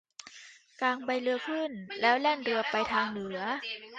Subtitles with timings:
[0.81, 3.39] กางใบเรือขึ้นแล้วแล่นเรือไปทางเหนือ